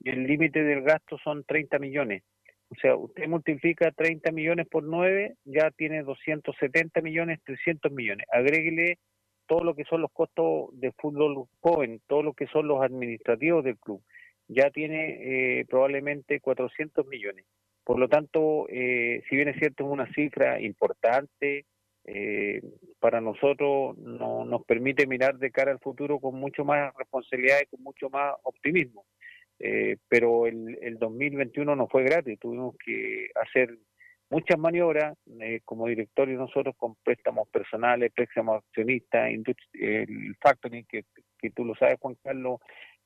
y 0.00 0.10
el 0.10 0.26
límite 0.26 0.64
del 0.64 0.82
gasto 0.82 1.18
son 1.22 1.44
30 1.44 1.78
millones. 1.78 2.24
O 2.68 2.74
sea, 2.80 2.96
usted 2.96 3.28
multiplica 3.28 3.90
30 3.92 4.32
millones 4.32 4.66
por 4.68 4.82
9, 4.82 5.36
ya 5.44 5.70
tiene 5.70 6.02
270 6.02 7.00
millones, 7.00 7.40
300 7.44 7.92
millones. 7.92 8.26
Agréguele 8.32 8.98
todo 9.50 9.64
lo 9.64 9.74
que 9.74 9.82
son 9.82 10.00
los 10.00 10.12
costos 10.12 10.68
de 10.74 10.92
fútbol 10.92 11.48
joven, 11.58 12.00
todo 12.06 12.22
lo 12.22 12.34
que 12.34 12.46
son 12.46 12.68
los 12.68 12.80
administrativos 12.82 13.64
del 13.64 13.76
club. 13.78 14.00
Ya 14.46 14.70
tiene 14.70 15.58
eh, 15.58 15.64
probablemente 15.68 16.38
400 16.38 17.04
millones. 17.08 17.44
Por 17.82 17.98
lo 17.98 18.08
tanto, 18.08 18.68
eh, 18.68 19.24
si 19.28 19.34
bien 19.34 19.48
es 19.48 19.56
cierto, 19.58 19.82
es 19.82 19.90
una 19.90 20.06
cifra 20.12 20.60
importante, 20.60 21.64
eh, 22.04 22.62
para 23.00 23.20
nosotros 23.20 23.98
no, 23.98 24.44
nos 24.44 24.64
permite 24.66 25.08
mirar 25.08 25.36
de 25.36 25.50
cara 25.50 25.72
al 25.72 25.80
futuro 25.80 26.20
con 26.20 26.36
mucho 26.36 26.64
más 26.64 26.94
responsabilidad 26.96 27.58
y 27.60 27.66
con 27.66 27.82
mucho 27.82 28.08
más 28.08 28.34
optimismo. 28.44 29.04
Eh, 29.58 29.96
pero 30.08 30.46
el, 30.46 30.78
el 30.80 30.96
2021 30.96 31.74
no 31.74 31.88
fue 31.88 32.04
gratis, 32.04 32.38
tuvimos 32.38 32.76
que 32.84 33.30
hacer 33.34 33.76
muchas 34.30 34.58
maniobras 34.58 35.18
eh, 35.40 35.60
como 35.64 35.86
directorio 35.88 36.38
nosotros 36.38 36.74
con 36.76 36.94
préstamos 37.02 37.48
personales, 37.48 38.12
préstamos 38.14 38.62
accionistas, 38.64 39.30
el 39.74 40.36
factoring 40.40 40.86
que, 40.86 41.04
que 41.38 41.50
tú 41.50 41.64
lo 41.64 41.74
sabes 41.74 41.98
Juan 42.00 42.16
Carlos, 42.22 42.60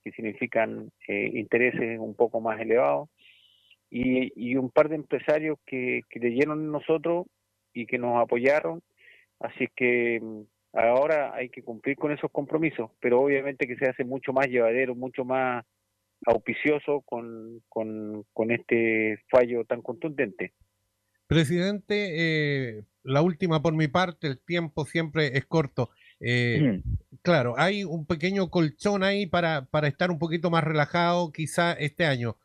que 0.04 0.12
significan 0.12 0.90
eh, 1.08 1.30
intereses 1.34 1.98
un 1.98 2.14
poco 2.14 2.40
más 2.40 2.60
elevados 2.60 3.08
y, 3.90 4.32
y 4.36 4.56
un 4.56 4.70
par 4.70 4.88
de 4.88 4.96
empresarios 4.96 5.58
que, 5.64 6.02
que 6.10 6.20
leyeron 6.20 6.60
en 6.60 6.72
nosotros 6.72 7.26
y 7.72 7.86
que 7.86 7.98
nos 7.98 8.22
apoyaron, 8.22 8.82
así 9.40 9.68
que 9.74 10.20
mm, 10.20 10.42
ahora 10.74 11.34
hay 11.34 11.48
que 11.48 11.62
cumplir 11.62 11.96
con 11.96 12.12
esos 12.12 12.30
compromisos, 12.30 12.90
pero 13.00 13.20
obviamente 13.20 13.66
que 13.66 13.76
se 13.76 13.88
hace 13.88 14.04
mucho 14.04 14.32
más 14.32 14.48
llevadero, 14.48 14.94
mucho 14.94 15.24
más 15.24 15.64
auspicioso 16.26 17.00
con, 17.02 17.62
con, 17.68 18.24
con 18.32 18.50
este 18.50 19.18
fallo 19.30 19.64
tan 19.64 19.80
contundente. 19.80 20.52
Presidente, 21.26 22.76
eh, 22.78 22.84
la 23.02 23.22
última 23.22 23.62
por 23.62 23.74
mi 23.74 23.88
parte, 23.88 24.26
el 24.26 24.38
tiempo 24.38 24.84
siempre 24.84 25.36
es 25.36 25.46
corto. 25.46 25.90
Eh, 26.20 26.82
claro, 27.22 27.54
hay 27.58 27.84
un 27.84 28.06
pequeño 28.06 28.50
colchón 28.50 29.02
ahí 29.02 29.26
para, 29.26 29.66
para 29.66 29.88
estar 29.88 30.10
un 30.10 30.18
poquito 30.18 30.50
más 30.50 30.64
relajado 30.64 31.32
quizá 31.32 31.72
este 31.72 32.06
año. 32.06 32.38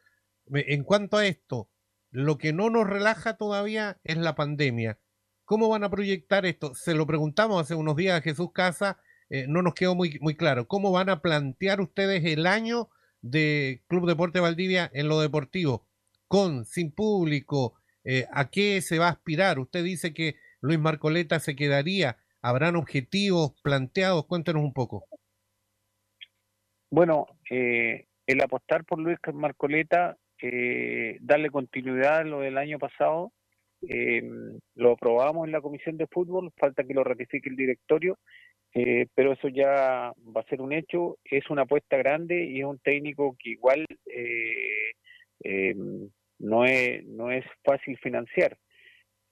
En 0.52 0.84
cuanto 0.84 1.18
a 1.18 1.26
esto, 1.28 1.70
lo 2.12 2.38
que 2.38 2.54
no 2.54 2.70
nos 2.70 2.88
relaja 2.88 3.38
todavía 3.38 4.00
es 4.04 4.18
la 4.18 4.36
pandemia. 4.36 4.98
¿Cómo 5.46 5.70
van 5.70 5.84
a 5.84 5.90
proyectar 5.90 6.46
esto? 6.46 6.74
Se 6.76 6.94
lo 6.94 7.08
preguntamos 7.08 7.62
hace 7.62 7.76
unos 7.76 7.96
días 7.96 8.18
a 8.18 8.22
Jesús 8.22 8.52
Casa, 8.54 9.00
eh, 9.30 9.46
no 9.48 9.62
nos 9.62 9.74
quedó 9.74 9.96
muy, 9.96 10.18
muy 10.22 10.36
claro. 10.36 10.68
¿Cómo 10.68 10.92
van 10.92 11.10
a 11.10 11.22
plantear 11.22 11.82
ustedes 11.82 12.24
el 12.26 12.48
año 12.48 12.90
de 13.22 13.84
Club 13.88 14.08
Deporte 14.08 14.40
Valdivia 14.40 14.90
en 14.94 15.08
lo 15.08 15.20
deportivo? 15.20 15.86
Con, 16.28 16.66
sin 16.66 16.92
público, 16.92 17.79
eh, 18.12 18.26
¿a 18.32 18.50
qué 18.50 18.82
se 18.82 18.98
va 18.98 19.06
a 19.06 19.12
aspirar? 19.12 19.60
Usted 19.60 19.84
dice 19.84 20.16
que 20.16 20.34
Luis 20.62 20.80
Marcoleta 20.80 21.40
se 21.40 21.56
quedaría. 21.56 22.18
¿Habrán 22.42 22.76
objetivos 22.76 23.54
planteados? 23.62 24.26
Cuéntenos 24.26 24.64
un 24.64 24.74
poco. 24.74 25.06
Bueno, 26.90 27.28
eh, 27.52 28.08
el 28.26 28.42
apostar 28.42 28.84
por 28.84 28.98
Luis 28.98 29.20
Marcoleta, 29.32 30.18
eh, 30.42 31.20
darle 31.22 31.52
continuidad 31.52 32.22
a 32.22 32.24
lo 32.24 32.40
del 32.40 32.58
año 32.58 32.80
pasado, 32.80 33.32
eh, 33.88 34.24
lo 34.74 34.94
aprobamos 34.94 35.46
en 35.46 35.52
la 35.52 35.62
comisión 35.62 35.96
de 35.98 36.08
fútbol, 36.08 36.52
falta 36.58 36.84
que 36.84 36.96
lo 36.96 37.04
ratifique 37.04 37.48
el 37.48 37.56
directorio, 37.56 38.18
pero 38.74 39.34
eso 39.34 39.50
ya 39.50 40.14
va 40.36 40.42
a 40.42 40.50
ser 40.50 40.62
un 40.62 40.74
hecho, 40.74 41.18
es 41.26 41.48
una 41.52 41.64
apuesta 41.64 41.98
grande 41.98 42.46
y 42.46 42.60
es 42.60 42.66
un 42.66 42.80
técnico 42.80 43.36
que 43.38 43.52
igual 43.52 43.86
eh, 45.44 45.76
no, 46.40 46.66
es, 46.66 47.06
no 47.06 47.32
es 47.32 47.46
fácil 47.64 47.98
financiar. 48.00 48.58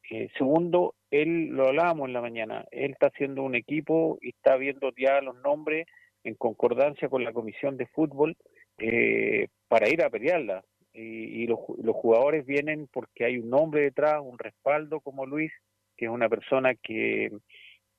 Eh, 0.10 0.30
segundo, 0.38 0.96
él 1.12 1.48
lo 1.48 1.68
hablábamos 1.68 2.08
en 2.08 2.14
la 2.14 2.22
mañana, 2.22 2.66
él 2.72 2.92
está 2.92 3.08
haciendo 3.08 3.44
un 3.44 3.56
equipo 3.56 4.18
y 4.22 4.30
está 4.30 4.56
viendo 4.56 4.92
ya 4.96 5.20
los 5.22 5.36
nombres 5.42 5.86
en 6.24 6.36
concordancia 6.36 7.10
con 7.10 7.24
la 7.24 7.34
comisión 7.34 7.78
de 7.78 7.88
fútbol 7.88 8.36
eh, 8.78 9.48
para 9.68 9.90
ir 9.90 10.04
a 10.04 10.10
pelearla. 10.10 10.64
Y, 10.94 11.44
y 11.44 11.48
los, 11.48 11.60
los 11.82 11.96
jugadores 11.96 12.46
vienen 12.46 12.88
porque 12.92 13.26
hay 13.26 13.38
un 13.38 13.50
nombre 13.50 13.82
detrás, 13.82 14.20
un 14.22 14.40
respaldo 14.40 15.00
como 15.00 15.26
Luis, 15.26 15.52
que 15.96 16.06
es 16.06 16.12
una 16.12 16.28
persona 16.28 16.74
que, 16.76 17.32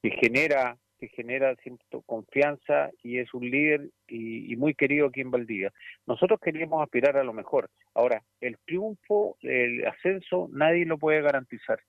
que 0.02 0.10
genera 0.10 0.76
que 0.98 1.08
genera 1.08 1.54
cierta 1.56 1.98
confianza 2.06 2.90
y 3.02 3.18
es 3.18 3.32
un 3.34 3.48
líder 3.48 3.90
y, 4.06 4.52
y, 4.52 4.56
muy 4.56 4.74
querido 4.74 5.06
aquí 5.06 5.20
en 5.20 5.30
Valdivia. 5.30 5.72
Nosotros 6.06 6.40
queríamos 6.40 6.82
aspirar 6.82 7.16
a 7.16 7.24
lo 7.24 7.32
mejor. 7.32 7.70
Ahora, 7.94 8.22
el 8.40 8.58
triunfo, 8.66 9.36
el 9.42 9.86
ascenso, 9.86 10.48
nadie 10.52 10.84
lo 10.86 10.98
puede 10.98 11.22
garantizar. 11.22 11.80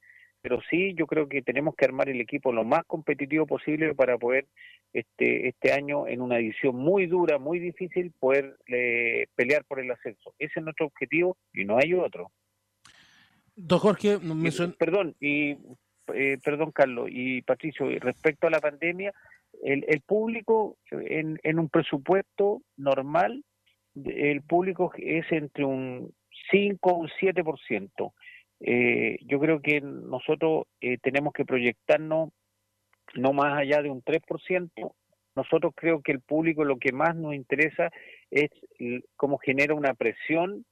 Pero 0.41 0.61
sí, 0.69 0.93
yo 0.93 1.05
creo 1.05 1.27
que 1.27 1.41
tenemos 1.41 1.75
que 1.75 1.85
armar 1.85 2.07
el 2.07 2.21
equipo 2.21 2.53
lo 2.53 2.63
más 2.63 2.83
competitivo 2.85 3.45
posible 3.45 3.93
para 3.93 4.17
poder 4.17 4.47
este 4.93 5.49
este 5.49 5.73
año, 5.73 6.07
en 6.07 6.21
una 6.21 6.39
edición 6.39 6.75
muy 6.75 7.07
dura, 7.07 7.37
muy 7.37 7.59
difícil, 7.59 8.13
poder 8.19 8.55
eh, 8.67 9.27
pelear 9.35 9.65
por 9.65 9.79
el 9.79 9.91
ascenso. 9.91 10.33
Ese 10.39 10.59
es 10.59 10.63
nuestro 10.63 10.85
objetivo 10.85 11.37
y 11.53 11.65
no 11.65 11.77
hay 11.77 11.93
otro. 11.93 12.31
Don 13.55 13.79
Jorge, 13.79 14.17
me 14.19 14.49
perdón, 14.77 15.15
y 15.19 15.57
eh, 16.13 16.37
perdón 16.43 16.71
Carlos 16.71 17.07
y 17.11 17.41
Patricio, 17.41 17.87
respecto 17.99 18.47
a 18.47 18.51
la 18.51 18.59
pandemia, 18.59 19.13
el, 19.63 19.85
el 19.87 20.01
público 20.01 20.77
en, 20.91 21.39
en, 21.43 21.59
un 21.59 21.69
presupuesto 21.69 22.61
normal, 22.77 23.43
el 23.95 24.41
público 24.41 24.91
es 24.97 25.25
entre 25.31 25.65
un 25.65 26.13
5 26.51 26.89
o 26.89 26.97
un 26.99 27.09
7%. 27.09 28.13
Eh, 28.61 29.17
yo 29.25 29.39
creo 29.39 29.61
que 29.61 29.81
nosotros 29.81 30.65
eh, 30.81 30.97
tenemos 30.97 31.33
que 31.33 31.45
proyectarnos 31.45 32.29
no 33.15 33.33
más 33.33 33.57
allá 33.57 33.81
de 33.81 33.89
un 33.89 34.03
3%. 34.03 34.93
Nosotros 35.35 35.73
creo 35.75 36.01
que 36.01 36.11
el 36.11 36.21
público 36.21 36.63
lo 36.63 36.77
que 36.77 36.91
más 36.91 37.15
nos 37.15 37.33
interesa 37.33 37.89
es 38.29 38.49
cómo 39.15 39.37
genera 39.37 39.73
una 39.73 39.93
presión 39.93 40.65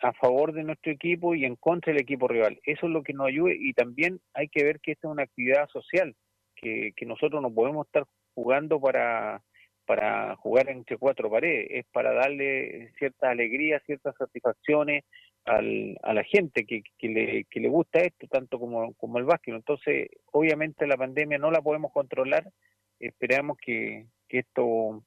a 0.00 0.12
favor 0.14 0.52
de 0.52 0.64
nuestro 0.64 0.92
equipo 0.92 1.34
y 1.34 1.44
en 1.44 1.56
contra 1.56 1.92
del 1.92 2.02
equipo 2.02 2.26
rival. 2.26 2.58
Eso 2.64 2.86
es 2.86 2.92
lo 2.92 3.02
que 3.02 3.12
nos 3.12 3.28
ayuda 3.28 3.52
y 3.54 3.72
también 3.72 4.20
hay 4.34 4.48
que 4.48 4.64
ver 4.64 4.80
que 4.80 4.92
esta 4.92 5.08
es 5.08 5.12
una 5.12 5.24
actividad 5.24 5.68
social, 5.68 6.14
que, 6.54 6.92
nosotros 7.06 7.40
no 7.42 7.52
podemos 7.52 7.86
estar 7.86 8.04
jugando 8.34 8.80
para, 8.80 9.42
para 9.86 10.36
jugar 10.36 10.68
entre 10.70 10.96
cuatro 10.96 11.30
paredes, 11.30 11.66
es 11.70 11.86
para 11.92 12.12
darle 12.12 12.92
cierta 12.98 13.30
alegría, 13.30 13.80
ciertas 13.86 14.14
satisfacciones 14.16 15.04
al, 15.44 15.98
a 16.02 16.14
la 16.14 16.24
gente 16.24 16.64
que, 16.64 16.82
que, 16.98 17.08
le, 17.08 17.44
que 17.44 17.60
le 17.60 17.68
gusta 17.68 18.00
esto, 18.00 18.26
tanto 18.28 18.58
como, 18.58 18.94
como 18.94 19.18
el 19.18 19.24
básquet. 19.24 19.54
Entonces, 19.54 20.08
obviamente 20.32 20.86
la 20.86 20.96
pandemia 20.96 21.38
no 21.38 21.50
la 21.50 21.62
podemos 21.62 21.92
controlar, 21.92 22.50
esperamos 22.98 23.58
que, 23.58 24.06
que 24.28 24.40
esto 24.40 25.02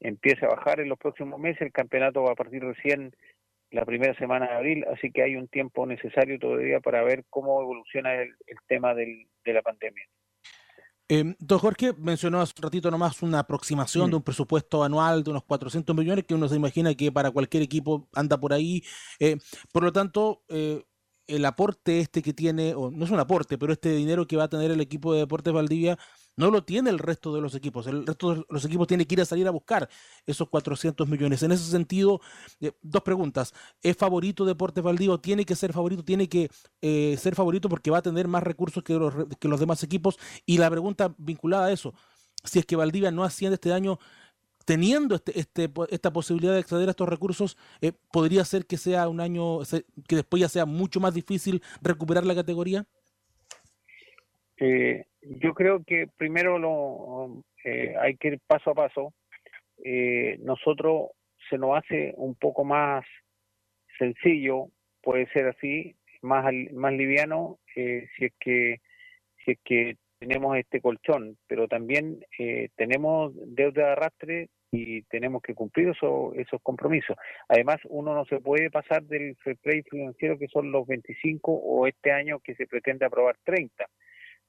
empiece 0.00 0.44
a 0.44 0.50
bajar 0.50 0.80
en 0.80 0.88
los 0.88 0.98
próximos 0.98 1.38
meses, 1.38 1.62
el 1.62 1.72
campeonato 1.72 2.22
va 2.22 2.32
a 2.32 2.36
partir 2.36 2.62
recién 2.62 3.14
la 3.70 3.84
primera 3.84 4.14
semana 4.18 4.48
de 4.48 4.54
abril, 4.54 4.84
así 4.92 5.10
que 5.10 5.22
hay 5.22 5.36
un 5.36 5.48
tiempo 5.48 5.86
necesario 5.86 6.38
todavía 6.38 6.80
para 6.80 7.02
ver 7.02 7.24
cómo 7.30 7.60
evoluciona 7.60 8.14
el, 8.14 8.34
el 8.46 8.56
tema 8.66 8.94
del, 8.94 9.26
de 9.44 9.52
la 9.52 9.62
pandemia. 9.62 10.04
Eh, 11.12 11.34
don 11.40 11.58
Jorge 11.58 11.92
mencionó 11.98 12.40
hace 12.40 12.54
un 12.56 12.62
ratito 12.62 12.88
nomás 12.88 13.20
una 13.20 13.40
aproximación 13.40 14.06
mm. 14.06 14.10
de 14.10 14.16
un 14.16 14.22
presupuesto 14.22 14.84
anual 14.84 15.24
de 15.24 15.30
unos 15.30 15.42
400 15.42 15.96
millones 15.96 16.24
que 16.24 16.36
uno 16.36 16.48
se 16.48 16.54
imagina 16.54 16.94
que 16.94 17.10
para 17.10 17.32
cualquier 17.32 17.64
equipo 17.64 18.08
anda 18.14 18.38
por 18.38 18.52
ahí. 18.52 18.84
Eh, 19.18 19.36
por 19.72 19.82
lo 19.82 19.92
tanto, 19.92 20.44
eh, 20.48 20.84
el 21.26 21.44
aporte 21.46 21.98
este 21.98 22.22
que 22.22 22.32
tiene, 22.32 22.74
o 22.74 22.92
no 22.92 23.04
es 23.04 23.10
un 23.10 23.18
aporte, 23.18 23.58
pero 23.58 23.72
este 23.72 23.92
dinero 23.92 24.26
que 24.28 24.36
va 24.36 24.44
a 24.44 24.48
tener 24.48 24.70
el 24.70 24.80
equipo 24.80 25.12
de 25.12 25.20
Deportes 25.20 25.52
Valdivia 25.52 25.98
no 26.36 26.50
lo 26.50 26.64
tiene 26.64 26.90
el 26.90 26.98
resto 26.98 27.34
de 27.34 27.40
los 27.40 27.54
equipos. 27.54 27.86
El 27.86 28.06
resto 28.06 28.34
de 28.34 28.44
los 28.48 28.64
equipos 28.64 28.86
tiene 28.86 29.06
que 29.06 29.14
ir 29.14 29.20
a 29.20 29.24
salir 29.24 29.46
a 29.46 29.50
buscar 29.50 29.88
esos 30.26 30.48
400 30.48 31.08
millones. 31.08 31.42
En 31.42 31.52
ese 31.52 31.70
sentido, 31.70 32.20
eh, 32.60 32.72
dos 32.82 33.02
preguntas. 33.02 33.52
¿Es 33.82 33.96
favorito 33.96 34.44
Deportes 34.44 34.82
Valdivia? 34.82 35.18
¿Tiene 35.18 35.44
que 35.44 35.54
ser 35.56 35.72
favorito? 35.72 36.04
¿Tiene 36.04 36.28
que 36.28 36.50
eh, 36.80 37.16
ser 37.18 37.34
favorito 37.34 37.68
porque 37.68 37.90
va 37.90 37.98
a 37.98 38.02
tener 38.02 38.28
más 38.28 38.42
recursos 38.42 38.82
que 38.82 38.94
los, 38.94 39.14
que 39.38 39.48
los 39.48 39.60
demás 39.60 39.82
equipos? 39.82 40.18
Y 40.46 40.58
la 40.58 40.70
pregunta 40.70 41.14
vinculada 41.18 41.66
a 41.66 41.72
eso, 41.72 41.94
si 42.44 42.58
es 42.58 42.66
que 42.66 42.76
Valdivia 42.76 43.10
no 43.10 43.24
asciende 43.24 43.54
este 43.54 43.72
año, 43.72 43.98
teniendo 44.64 45.14
este, 45.14 45.38
este, 45.38 45.72
esta 45.90 46.12
posibilidad 46.12 46.52
de 46.52 46.60
acceder 46.60 46.88
a 46.88 46.92
estos 46.92 47.08
recursos, 47.08 47.56
eh, 47.80 47.92
¿podría 48.12 48.44
ser 48.44 48.66
que 48.66 48.78
sea 48.78 49.08
un 49.08 49.20
año, 49.20 49.60
que 50.06 50.16
después 50.16 50.40
ya 50.40 50.48
sea 50.48 50.66
mucho 50.66 51.00
más 51.00 51.14
difícil 51.14 51.62
recuperar 51.82 52.24
la 52.24 52.34
categoría? 52.34 52.86
Eh, 54.60 55.04
yo 55.22 55.54
creo 55.54 55.82
que 55.84 56.06
primero 56.16 56.58
lo, 56.58 57.42
eh, 57.64 57.94
hay 57.98 58.16
que 58.16 58.28
ir 58.28 58.40
paso 58.46 58.70
a 58.70 58.74
paso. 58.74 59.12
Eh, 59.84 60.38
nosotros 60.40 61.10
se 61.48 61.58
nos 61.58 61.78
hace 61.78 62.12
un 62.16 62.34
poco 62.34 62.64
más 62.64 63.04
sencillo, 63.98 64.68
puede 65.02 65.26
ser 65.32 65.48
así, 65.48 65.96
más 66.22 66.52
más 66.74 66.92
liviano 66.92 67.58
eh, 67.76 68.06
si 68.16 68.26
es 68.26 68.32
que 68.38 68.80
si 69.44 69.52
es 69.52 69.58
que 69.64 69.96
tenemos 70.18 70.56
este 70.58 70.82
colchón, 70.82 71.38
pero 71.46 71.66
también 71.66 72.20
eh, 72.38 72.68
tenemos 72.76 73.32
deuda 73.34 73.86
de 73.86 73.92
arrastre 73.92 74.48
y 74.70 75.02
tenemos 75.04 75.40
que 75.42 75.54
cumplir 75.54 75.88
eso, 75.88 76.34
esos 76.34 76.60
compromisos. 76.62 77.16
Además, 77.48 77.78
uno 77.88 78.14
no 78.14 78.26
se 78.26 78.38
puede 78.38 78.70
pasar 78.70 79.02
del 79.04 79.34
fair 79.36 79.56
play 79.56 79.82
financiero 79.82 80.38
que 80.38 80.46
son 80.48 80.70
los 80.70 80.86
25 80.86 81.52
o 81.52 81.86
este 81.86 82.12
año 82.12 82.38
que 82.40 82.54
se 82.54 82.66
pretende 82.66 83.06
aprobar 83.06 83.36
30 83.44 83.86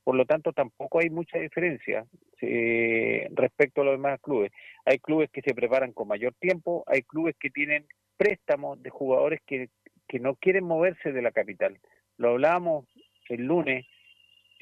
Por 0.03 0.15
lo 0.15 0.25
tanto, 0.25 0.51
tampoco 0.51 0.99
hay 0.99 1.09
mucha 1.09 1.37
diferencia 1.37 2.05
eh, 2.41 3.27
respecto 3.31 3.81
a 3.81 3.85
los 3.85 3.93
demás 3.93 4.19
clubes. 4.19 4.51
Hay 4.85 4.99
clubes 4.99 5.29
que 5.31 5.41
se 5.41 5.53
preparan 5.53 5.93
con 5.93 6.07
mayor 6.07 6.33
tiempo, 6.39 6.83
hay 6.87 7.03
clubes 7.03 7.35
que 7.39 7.49
tienen 7.49 7.85
préstamos 8.17 8.81
de 8.81 8.89
jugadores 8.89 9.41
que, 9.45 9.69
que 10.07 10.19
no 10.19 10.35
quieren 10.35 10.65
moverse 10.65 11.11
de 11.11 11.21
la 11.21 11.31
capital. 11.31 11.79
Lo 12.17 12.29
hablábamos 12.29 12.85
el 13.29 13.43
lunes, 13.45 13.85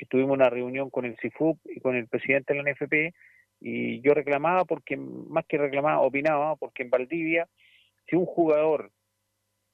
tuvimos 0.09 0.31
una 0.31 0.49
reunión 0.49 0.89
con 0.89 1.05
el 1.05 1.17
CIFUP 1.17 1.59
y 1.65 1.79
con 1.79 1.95
el 1.95 2.07
presidente 2.07 2.53
de 2.53 2.63
la 2.63 2.71
NFP, 2.71 3.13
y 3.61 4.01
yo 4.01 4.13
reclamaba, 4.13 4.63
porque 4.65 4.95
más 4.95 5.45
que 5.45 5.57
reclamaba, 5.57 6.01
opinaba, 6.01 6.55
porque 6.55 6.83
en 6.83 6.89
Valdivia, 6.89 7.47
si 8.07 8.15
un 8.15 8.25
jugador 8.25 8.91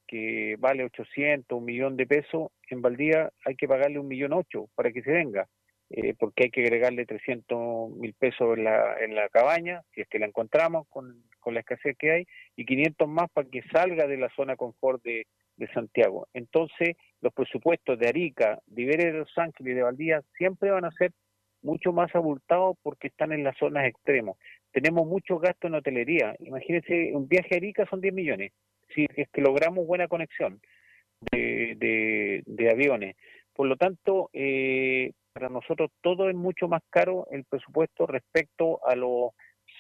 que 0.08 0.56
vale 0.60 0.84
800, 0.84 1.58
un 1.58 1.66
millón 1.66 1.98
de 1.98 2.08
pesos, 2.08 2.52
en 2.70 2.82
Valdivia 2.82 3.32
hay 3.46 3.56
que 3.56 3.68
pagarle 3.68 4.00
un 4.00 4.08
millón 4.08 4.34
ocho 4.34 4.70
para 4.76 4.92
que 4.92 5.02
se 5.02 5.12
venga, 5.12 5.48
eh, 5.90 6.14
porque 6.18 6.46
hay 6.46 6.50
que 6.50 6.62
agregarle 6.62 7.06
300 7.06 7.92
mil 7.92 8.14
pesos 8.14 8.58
en 8.58 8.64
la, 8.64 8.98
en 9.00 9.16
la 9.16 9.30
cabaña, 9.30 9.82
si 9.94 10.02
es 10.02 10.08
que 10.08 10.20
la 10.20 10.26
encontramos 10.26 10.88
con, 10.90 11.24
la 11.46 11.60
escasez 11.60 11.96
que 11.98 12.12
hay, 12.12 12.26
y 12.56 12.66
500 12.66 13.08
más 13.08 13.30
para 13.32 13.48
que 13.48 13.62
salga 13.72 14.08
de 14.08 14.18
la 14.18 14.30
zona 14.36 14.56
confort 14.56 15.04
de, 15.04 15.28
de 15.58 15.68
Santiago. 15.68 16.28
Entonces, 16.34 16.96
los 17.22 17.34
presupuestos 17.34 18.00
de 18.00 18.08
Arica, 18.08 18.60
de 18.66 18.82
Iberia 18.82 19.08
de 19.08 19.20
Los 19.20 19.38
Ángeles 19.38 19.72
y 19.72 19.76
de 19.76 19.84
Valdivia 19.84 20.24
siempre 20.38 20.72
van 20.72 20.86
a 20.86 20.92
ser 20.92 21.12
mucho 21.62 21.92
más 21.92 22.14
abultados 22.16 22.78
porque 22.82 23.08
están 23.08 23.32
en 23.32 23.44
las 23.44 23.58
zonas 23.58 23.88
extremas. 23.88 24.36
Tenemos 24.72 25.08
mucho 25.08 25.40
gasto 25.40 25.68
en 25.68 25.76
hotelería. 25.76 26.36
Imagínense, 26.40 27.12
un 27.14 27.28
viaje 27.28 27.56
a 27.56 27.58
Arica 27.58 27.86
son 27.90 28.02
10 28.02 28.14
millones. 28.14 28.52
Si 28.94 29.06
es 29.16 29.28
que 29.30 29.42
logramos 29.42 29.86
buena 29.86 30.08
conexión 30.08 30.62
de, 31.32 32.44
de, 32.46 32.70
aviones. 32.70 33.16
Por 33.56 33.68
lo 33.68 33.78
tanto, 33.78 34.30
eh, 34.34 35.14
para 35.34 35.50
nosotros 35.50 35.90
todo 36.02 36.30
es 36.30 36.36
mucho 36.36 36.68
más 36.68 36.82
caro 36.90 37.28
el 37.32 37.46
presupuesto 37.46 38.06
respecto 38.06 38.86
a 38.86 38.96
los 38.96 39.32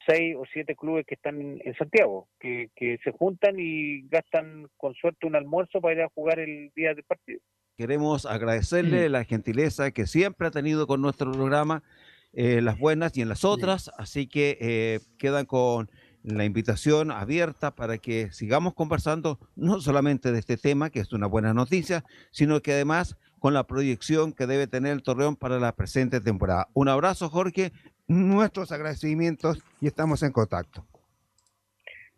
seis 0.07 0.35
o 0.37 0.43
siete 0.51 0.75
clubes 0.75 1.05
que 1.05 1.15
están 1.15 1.59
en 1.63 1.75
Santiago, 1.75 2.27
que, 2.39 2.69
que 2.75 2.97
se 3.03 3.11
juntan 3.11 3.55
y 3.59 4.07
gastan 4.07 4.67
con 4.77 4.93
suerte 4.93 5.27
un 5.27 5.35
almuerzo 5.35 5.81
para 5.81 5.95
ir 5.95 6.01
a 6.01 6.09
jugar 6.09 6.39
el 6.39 6.71
día 6.75 6.93
del 6.93 7.03
partido. 7.03 7.39
Queremos 7.77 8.25
agradecerle 8.25 9.09
la 9.09 9.25
gentileza 9.25 9.91
que 9.91 10.07
siempre 10.07 10.47
ha 10.47 10.51
tenido 10.51 10.87
con 10.87 11.01
nuestro 11.01 11.31
programa, 11.31 11.83
eh, 12.31 12.61
las 12.61 12.79
buenas 12.79 13.17
y 13.17 13.21
en 13.21 13.29
las 13.29 13.43
otras, 13.43 13.91
así 13.97 14.27
que 14.27 14.57
eh, 14.61 14.99
quedan 15.17 15.45
con 15.45 15.89
la 16.23 16.45
invitación 16.45 17.11
abierta 17.11 17.75
para 17.75 17.97
que 17.97 18.31
sigamos 18.31 18.73
conversando 18.73 19.39
no 19.55 19.81
solamente 19.81 20.31
de 20.31 20.39
este 20.39 20.57
tema, 20.57 20.89
que 20.89 20.99
es 20.99 21.11
una 21.11 21.27
buena 21.27 21.53
noticia, 21.53 22.03
sino 22.31 22.61
que 22.61 22.73
además 22.73 23.17
con 23.39 23.53
la 23.53 23.63
proyección 23.63 24.33
que 24.33 24.47
debe 24.47 24.67
tener 24.67 24.91
el 24.91 25.03
Torreón 25.03 25.35
para 25.35 25.59
la 25.59 25.71
presente 25.71 26.19
temporada. 26.19 26.67
Un 26.73 26.89
abrazo, 26.89 27.29
Jorge, 27.29 27.71
nuestros 28.07 28.71
agradecimientos 28.71 29.63
y 29.81 29.87
estamos 29.87 30.23
en 30.23 30.31
contacto. 30.31 30.85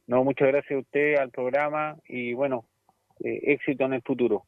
No, 0.08 0.24
muchas 0.24 0.48
gracias 0.48 0.72
a 0.72 0.80
usted, 0.80 1.16
al 1.18 1.32
programa 1.32 1.98
y 2.08 2.34
bueno, 2.34 2.66
eh, 3.20 3.40
éxito 3.44 3.86
en 3.86 3.94
el 3.94 4.02
futuro. 4.02 4.46